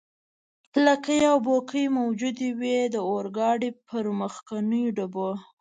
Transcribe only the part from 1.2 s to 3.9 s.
او بوکۍ موجودې وې، د اورګاډي